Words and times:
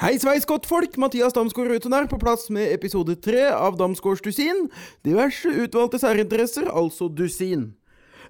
Hei 0.00 0.14
sveis, 0.16 0.46
godtfolk! 0.48 0.94
Mathias 0.96 1.34
Damsgaard 1.36 1.68
Røthen 1.68 1.92
her, 1.92 2.06
på 2.08 2.16
plass 2.16 2.46
med 2.48 2.70
episode 2.72 3.18
tre 3.20 3.42
av 3.52 3.74
Damsgaards 3.76 4.22
dusin. 4.24 4.62
Diverse 5.04 5.50
utvalgte 5.60 5.98
særinteresser, 6.00 6.70
altså 6.72 7.10
dusin. 7.12 7.66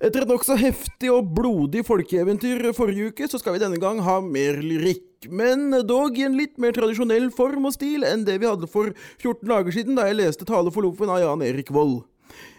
Etter 0.02 0.24
et 0.24 0.32
nokså 0.32 0.56
heftig 0.58 1.12
og 1.14 1.28
blodig 1.36 1.84
folkeeventyr 1.86 2.72
forrige 2.74 3.12
uke, 3.12 3.28
så 3.30 3.38
skal 3.38 3.54
vi 3.54 3.60
denne 3.62 3.78
gang 3.78 4.00
ha 4.02 4.16
mer 4.18 4.58
lyrikk. 4.58 5.28
Men 5.30 5.68
dog 5.86 6.18
i 6.18 6.24
en 6.26 6.34
litt 6.40 6.58
mer 6.58 6.74
tradisjonell 6.74 7.28
form 7.36 7.68
og 7.70 7.76
stil 7.76 8.02
enn 8.08 8.24
det 8.26 8.40
vi 8.42 8.48
hadde 8.50 8.66
for 8.72 8.90
14 9.20 9.46
dager 9.52 9.76
siden, 9.76 10.00
da 10.00 10.08
jeg 10.08 10.18
leste 10.18 10.48
Tale 10.48 10.72
for 10.74 10.82
Loffen 10.88 11.12
av 11.14 11.20
Jan 11.22 11.44
Erik 11.46 11.70
Vold. 11.70 12.00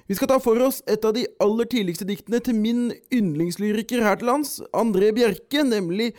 Vi 0.07 0.15
skal 0.15 0.31
ta 0.31 0.37
for 0.39 0.55
oss 0.63 0.79
et 0.87 1.03
av 1.03 1.17
de 1.19 1.25
aller 1.43 1.67
tidligste 1.67 2.07
diktene 2.07 2.39
til 2.47 2.55
min 2.55 2.87
yndlingslyriker 3.11 4.07
her 4.07 4.23
til 4.23 4.31
lands, 4.31 4.61
André 4.71 5.11
Bjerke, 5.19 5.67
nemlig 5.67 6.13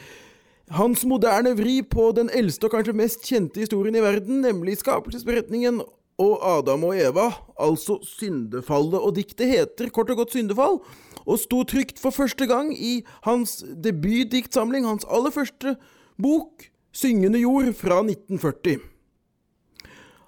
hans 0.77 1.05
moderne 1.09 1.55
vri 1.59 1.81
på 1.85 2.11
den 2.17 2.31
eldste 2.33 2.69
og 2.69 2.77
kanskje 2.77 2.97
mest 2.97 3.27
kjente 3.29 3.63
historien 3.63 3.97
i 3.99 4.05
verden, 4.05 4.41
nemlig 4.45 4.79
skapelsesberetningen 4.81 5.83
og 6.23 6.35
Adam 6.47 6.85
og 6.89 6.99
Eva, 6.99 7.29
altså 7.61 7.99
syndefallet. 8.07 9.01
Og 9.01 9.17
diktet 9.17 9.51
heter 9.51 9.93
kort 9.93 10.13
og 10.13 10.23
godt 10.23 10.37
Syndefall, 10.37 10.81
og 11.23 11.39
sto 11.39 11.63
trygt 11.69 12.01
for 12.03 12.15
første 12.15 12.47
gang 12.51 12.73
i 12.75 13.03
hans 13.27 13.61
debutdiktsamling, 13.85 14.87
hans 14.89 15.09
aller 15.09 15.35
første 15.35 15.77
bok, 16.21 16.69
Syngende 16.93 17.41
jord, 17.41 17.71
fra 17.73 18.03
1940. 18.05 18.83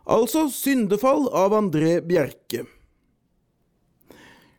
Altså 0.08 0.47
Syndefall 0.48 1.27
av 1.28 1.52
André 1.52 1.98
Bjerke. 2.00 2.62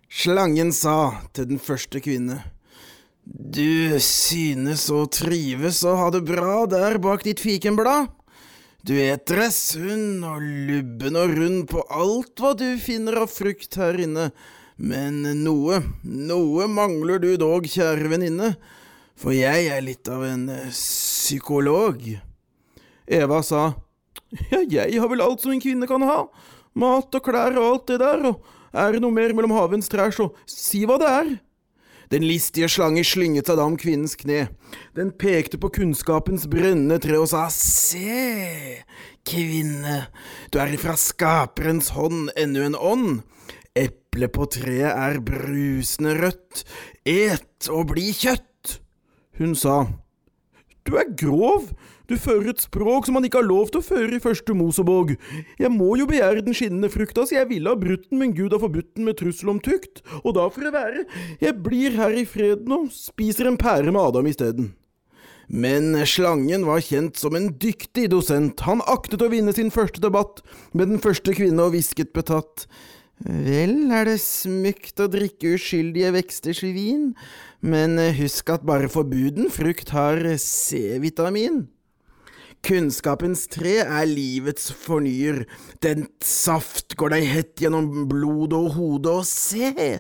Slangen 0.05 0.69
sa 0.69 1.25
til 1.33 1.49
den 1.49 1.57
første 1.57 1.97
kvinne. 2.05 2.43
Du 3.25 3.97
synes 4.05 4.83
å 4.93 5.07
trives 5.09 5.79
og 5.87 5.97
ha 5.97 6.09
det 6.13 6.21
bra 6.27 6.65
der 6.69 6.99
bak 7.01 7.23
ditt 7.25 7.41
fikenblad. 7.41 8.11
Du 8.85 8.93
eter 9.01 9.39
deg 9.41 9.53
sunn 9.55 10.21
og 10.29 10.43
lubben 10.45 11.17
og 11.17 11.31
rund 11.33 11.63
på 11.71 11.81
alt 11.89 12.37
hva 12.37 12.51
du 12.53 12.67
finner 12.77 13.17
av 13.23 13.31
frukt 13.33 13.79
her 13.81 13.97
inne, 13.97 14.27
men 14.77 15.23
noe, 15.41 15.79
noe 16.05 16.67
mangler 16.69 17.17
du 17.23 17.31
dog, 17.41 17.65
kjære 17.65 18.11
venninne, 18.11 18.51
for 19.17 19.33
jeg 19.33 19.71
er 19.73 19.81
litt 19.81 20.05
av 20.11 20.21
en 20.27 20.45
eh, 20.53 20.69
psykolog. 20.69 22.05
Eva 23.09 23.41
sa, 23.47 23.71
ja, 24.51 24.61
jeg 24.61 25.01
har 25.01 25.09
vel 25.09 25.25
alt 25.25 25.41
som 25.41 25.55
en 25.55 25.63
kvinne 25.63 25.89
kan 25.89 26.05
ha, 26.05 26.19
mat 26.77 27.17
og 27.17 27.25
klær 27.25 27.57
og 27.57 27.71
alt 27.71 27.89
det 27.89 27.99
der, 28.03 28.29
og 28.29 28.75
er 28.75 28.93
det 28.93 29.01
noe 29.01 29.17
mer 29.17 29.33
mellom 29.33 29.57
havens 29.57 29.89
trær, 29.89 30.13
så 30.13 30.29
si 30.45 30.85
hva 30.85 31.01
det 31.01 31.09
er. 31.09 31.35
Den 32.15 32.23
listige 32.23 32.69
slange 32.71 33.01
slynget 33.03 33.49
seg 33.49 33.57
da 33.59 33.65
om 33.67 33.73
kvinnens 33.75 34.13
kne. 34.15 34.45
Den 34.95 35.09
pekte 35.19 35.57
på 35.59 35.67
kunnskapens 35.75 36.45
brennende 36.47 36.95
tre 37.03 37.17
og 37.19 37.27
sa 37.27 37.49
Se, 37.51 38.77
kvinne, 39.27 39.97
du 40.47 40.55
er 40.63 40.71
ifra 40.77 40.95
skaperens 40.95 41.91
hånd 41.91 42.29
ennå 42.39 42.63
en 42.69 42.77
ånd. 42.79 43.17
Eplet 43.75 44.31
på 44.31 44.47
treet 44.47 44.93
er 44.93 45.19
brusende 45.27 46.15
rødt, 46.21 46.63
et 47.03 47.67
og 47.67 47.91
bli 47.91 48.13
kjøtt. 48.15 48.77
Hun 49.35 49.51
sa, 49.59 49.81
Du 50.85 50.93
er 51.01 51.07
grov, 51.17 51.71
du 52.05 52.13
fører 52.21 52.51
et 52.51 52.61
språk 52.61 53.07
som 53.07 53.15
man 53.17 53.25
ikke 53.25 53.39
har 53.39 53.47
lov 53.47 53.71
til 53.73 53.81
å 53.81 53.85
føre 53.87 54.19
i 54.19 54.21
første 54.21 54.53
Mosebog. 54.53 55.15
Jeg 55.57 55.71
må 55.73 55.95
jo 55.97 56.05
begjære 56.09 56.43
den 56.45 56.53
skinnende 56.53 56.91
frukta, 56.93 57.23
så 57.25 57.39
jeg 57.39 57.49
ville 57.49 57.71
ha 57.73 57.79
brutt 57.79 58.05
den, 58.11 58.21
men 58.21 58.35
Gud 58.37 58.53
har 58.53 58.61
forbudt 58.61 58.91
den 58.93 59.07
med 59.09 59.17
trussel 59.17 59.49
om 59.55 59.61
tukt, 59.65 60.03
og 60.21 60.35
da 60.37 60.45
får 60.53 60.67
det 60.67 60.73
være. 60.75 61.05
Jeg 61.41 61.57
blir 61.65 61.97
her 61.97 62.13
i 62.13 62.25
freden 62.29 62.75
og 62.77 62.91
spiser 62.93 63.49
en 63.49 63.57
pære 63.57 63.89
med 63.89 64.01
Adam 64.03 64.29
isteden. 64.29 64.75
Men 65.49 65.93
slangen 66.09 66.65
var 66.69 66.85
kjent 66.85 67.17
som 67.21 67.35
en 67.37 67.51
dyktig 67.61 68.07
dosent. 68.13 68.61
Han 68.65 68.85
aktet 68.89 69.25
å 69.25 69.29
vinne 69.33 69.53
sin 69.57 69.73
første 69.73 70.01
debatt 70.01 70.41
med 70.73 70.93
den 70.93 71.01
første 71.01 71.33
kvinne 71.37 71.65
og 71.65 71.73
hvisket 71.73 72.13
betatt. 72.17 72.65
Vel 73.23 73.93
er 73.95 74.09
det 74.09 74.17
smykt 74.19 74.99
å 74.99 75.07
drikke 75.07 75.53
uskyldige 75.55 76.11
veksters 76.17 76.59
vin, 76.65 77.13
men 77.63 77.95
husk 78.17 78.51
at 78.51 78.65
bare 78.67 78.91
forbuden 78.91 79.47
frukt 79.53 79.93
har 79.95 80.19
C-vitamin. 80.41 81.63
Kunnskapens 82.65 83.43
tre 83.53 83.75
er 83.83 84.07
livets 84.09 84.71
fornyer. 84.73 85.43
Den 85.85 86.07
saft 86.25 86.95
går 86.97 87.13
deg 87.13 87.27
hett 87.29 87.61
gjennom 87.61 88.07
blod 88.09 88.55
og 88.57 88.71
hode, 88.73 89.11
og 89.21 89.27
se, 89.29 89.99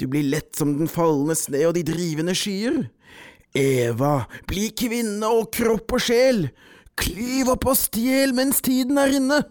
du 0.00 0.06
blir 0.08 0.24
lett 0.32 0.56
som 0.56 0.72
den 0.78 0.88
fallende 0.88 1.36
sne 1.36 1.66
og 1.68 1.76
de 1.76 1.84
drivende 1.86 2.34
skyer. 2.36 2.86
Eva, 3.56 4.24
bli 4.48 4.70
kvinne 4.76 5.28
og 5.28 5.50
kropp 5.54 5.96
og 5.96 6.02
sjel, 6.08 6.48
klyv 6.96 7.52
opp 7.52 7.68
og 7.68 7.78
stjel 7.78 8.32
mens 8.36 8.62
tiden 8.64 8.96
er 9.00 9.12
inne. 9.20 9.42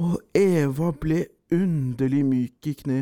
Og 0.00 0.16
Eva 0.38 0.94
ble 0.96 1.24
underlig 1.52 2.22
myk 2.24 2.66
i 2.66 2.74
kne, 2.78 3.00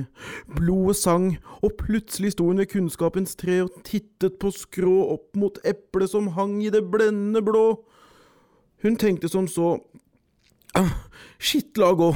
blodet 0.56 0.97
sang, 0.97 1.28
og 1.62 1.76
plutselig 1.81 2.32
sto 2.34 2.48
hun 2.48 2.62
ved 2.62 2.70
kunnskapens 2.72 3.36
tre 3.38 3.60
og 3.64 3.76
tittet 3.86 4.38
på 4.41 4.53
skrå 4.54 4.97
opp 5.14 5.36
mot 5.36 5.60
eplet 5.64 6.12
som 6.12 6.32
hang 6.36 6.59
i 6.64 6.72
det 6.75 6.84
blendende 6.91 7.42
blå. 7.44 7.66
Hun 8.82 8.97
tenkte 8.97 9.28
som 9.28 9.48
så 9.50 9.76
ah, 10.75 10.94
Skitt, 11.38 11.78
la 11.78 11.92
gå. 11.92 12.12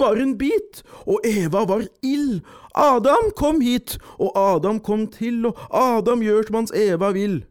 Bare 0.00 0.22
en 0.22 0.38
bit, 0.38 0.82
og 1.04 1.20
Eva 1.26 1.66
var 1.68 1.84
ild. 2.02 2.40
Adam 2.74 3.30
kom 3.36 3.60
hit, 3.60 3.98
og 4.18 4.32
Adam 4.38 4.80
kom 4.80 5.06
til, 5.12 5.46
og 5.46 5.58
Adam 5.70 6.22
gjør 6.24 6.46
som 6.48 6.60
hans 6.62 6.72
Eva 6.74 7.10
vil. 7.12 7.42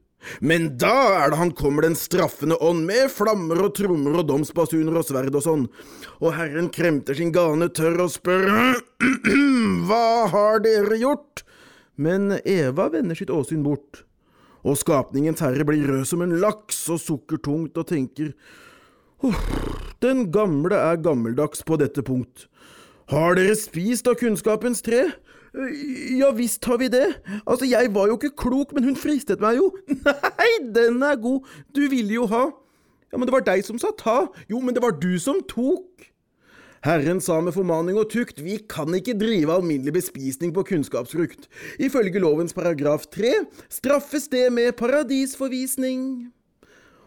Men 0.44 0.68
da 0.82 0.96
er 1.22 1.32
det 1.32 1.40
han 1.40 1.54
kommer 1.56 1.88
den 1.88 1.96
straffende 1.96 2.58
ånd, 2.64 2.84
med 2.90 3.08
flammer 3.14 3.64
og 3.64 3.74
trommer 3.78 4.20
og 4.20 4.28
domsbasuner 4.30 5.00
og 5.00 5.08
sverd 5.08 5.36
og 5.36 5.46
sånn, 5.46 5.66
og 6.20 6.36
Herren 6.36 6.68
kremter 6.76 7.16
sin 7.18 7.32
gane 7.36 7.70
tørr 7.72 8.04
og 8.04 8.12
spør 8.14 8.50
Hva 9.88 10.06
har 10.34 10.62
dere 10.66 11.00
gjort? 11.00 11.46
Men 12.00 12.38
Eva 12.48 12.90
vender 12.92 13.18
sitt 13.18 13.32
åsyn 13.34 13.64
bort 13.64 14.04
og 14.68 14.78
skapningens 14.80 15.42
herre 15.44 15.66
blir 15.68 15.88
rød 15.88 16.08
som 16.08 16.24
en 16.24 16.36
laks 16.42 16.82
og 16.92 17.00
sukker 17.02 17.40
tungt 17.44 17.78
og 17.80 17.88
tenker 17.88 18.34
Den 20.04 20.30
gamle 20.32 20.78
er 20.80 21.02
gammeldags 21.04 21.64
på 21.68 21.76
dette 21.80 22.00
punkt. 22.08 22.48
Har 23.12 23.36
dere 23.36 23.56
spist 23.60 24.08
av 24.08 24.16
kunnskapens 24.20 24.80
tre? 24.86 25.10
Ja 26.20 26.30
visst 26.38 26.66
har 26.70 26.78
vi 26.78 26.90
det. 26.94 27.08
Altså, 27.46 27.66
jeg 27.66 27.90
var 27.96 28.10
jo 28.12 28.18
ikke 28.20 28.36
klok, 28.38 28.74
men 28.76 28.86
hun 28.86 28.98
fristet 29.00 29.42
meg 29.42 29.58
jo. 29.58 29.72
Nei, 30.42 30.52
den 30.76 31.02
er 31.06 31.18
god. 31.22 31.48
Du 31.74 31.82
ville 31.90 32.14
jo 32.20 32.28
ha. 32.30 32.50
Ja, 33.10 33.18
men 33.18 33.26
det 33.26 33.34
var 33.34 33.46
deg 33.48 33.66
som 33.66 33.80
sa 33.82 33.90
ta. 33.98 34.22
Jo, 34.52 34.62
men 34.62 34.78
det 34.78 34.84
var 34.86 35.00
du 35.02 35.12
som 35.22 35.42
tok. 35.50 36.06
Herren 36.86 37.20
sa 37.20 37.42
med 37.44 37.52
formaning 37.52 37.98
og 38.00 38.08
tukt, 38.14 38.38
vi 38.40 38.56
kan 38.72 38.94
ikke 38.96 39.18
drive 39.20 39.52
alminnelig 39.52 39.98
bespisning 39.98 40.54
på 40.56 40.64
kunnskapsfrukt. 40.70 41.50
Ifølge 41.76 42.22
lovens 42.24 42.56
paragraf 42.56 43.10
tre 43.12 43.34
straffes 43.68 44.30
det 44.32 44.46
med 44.56 44.78
paradisforvisning. 44.80 46.30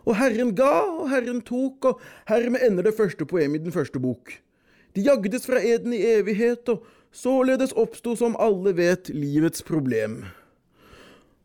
Og 0.04 0.18
Herren 0.18 0.50
ga, 0.58 0.74
og 0.98 1.08
Herren 1.12 1.40
tok, 1.46 1.88
og 1.88 2.02
hermed 2.28 2.66
ender 2.66 2.90
det 2.90 2.98
første 2.98 3.24
poemet 3.24 3.62
i 3.62 3.70
den 3.70 3.72
første 3.72 4.02
bok. 4.02 4.34
De 4.92 5.06
jagdes 5.06 5.46
fra 5.48 5.62
eden 5.64 5.94
i 5.96 6.02
evighet, 6.18 6.68
og 6.68 6.84
således 7.12 7.74
oppsto, 7.78 8.16
som 8.16 8.36
alle 8.40 8.74
vet, 8.76 9.12
livets 9.12 9.62
problem. 9.62 10.24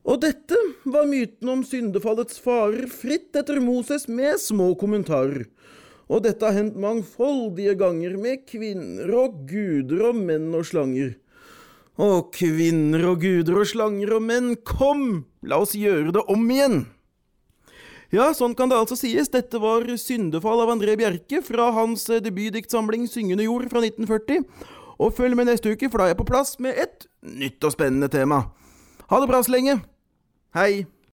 Og 0.07 0.21
dette 0.23 0.55
var 0.87 1.07
myten 1.09 1.51
om 1.51 1.65
syndefallets 1.67 2.39
farer, 2.39 2.87
fritt 2.87 3.35
etter 3.35 3.59
Moses 3.63 4.07
med 4.07 4.39
små 4.39 4.71
kommentarer 4.79 5.45
og 6.07 6.23
dette 6.23 6.45
har 6.45 6.55
hendt 6.55 6.79
mangfoldige 6.79 7.75
ganger 7.79 8.15
med 8.19 8.45
kvinner 8.47 9.11
og 9.11 9.41
guder 9.49 10.09
og 10.09 10.19
menn 10.19 10.53
og 10.55 10.67
slanger. 10.69 11.15
Å, 11.97 12.29
kvinner 12.31 13.03
og 13.11 13.23
guder 13.23 13.63
og 13.63 13.67
slanger 13.67 14.13
og 14.15 14.23
menn, 14.23 14.53
kom, 14.67 15.25
la 15.43 15.59
oss 15.63 15.75
gjøre 15.75 16.13
det 16.15 16.23
om 16.31 16.45
igjen! 16.53 16.85
Ja, 18.13 18.29
sånn 18.31 18.53
kan 18.55 18.71
det 18.71 18.77
altså 18.79 18.95
sies. 18.95 19.27
Dette 19.27 19.59
var 19.59 19.83
Syndefall 19.99 20.61
av 20.63 20.69
André 20.71 20.93
Bjerke 20.95 21.41
fra 21.43 21.65
hans 21.75 22.05
debutdiktsamling 22.07 23.03
Syngende 23.11 23.43
jord 23.43 23.65
fra 23.67 23.81
1940. 23.83 24.45
Og 24.99 25.13
følg 25.13 25.37
med 25.37 25.45
neste 25.45 25.71
uke, 25.71 25.89
for 25.91 26.01
da 26.01 26.07
er 26.07 26.15
jeg 26.15 26.17
på 26.17 26.27
plass 26.27 26.55
med 26.59 26.77
et 26.81 27.05
nytt 27.21 27.63
og 27.63 27.75
spennende 27.75 28.09
tema. 28.09 28.41
Ha 29.09 29.19
det 29.21 29.29
bra 29.29 29.41
så 29.43 29.53
lenge. 29.53 29.79
Hei. 30.57 30.85